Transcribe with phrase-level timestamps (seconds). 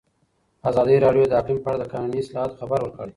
[0.69, 3.09] ازادي راډیو د اقلیم په اړه د قانوني اصلاحاتو خبر ورکړی.